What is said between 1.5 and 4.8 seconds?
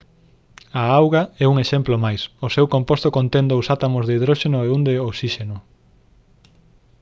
un exemplo máis o seu composto contén dous átomos de hidróxeno e